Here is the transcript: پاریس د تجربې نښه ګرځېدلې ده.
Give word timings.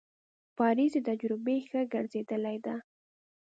پاریس 0.57 0.91
د 0.95 0.99
تجربې 1.09 1.57
نښه 1.61 1.81
ګرځېدلې 1.93 2.57
ده. 2.65 2.75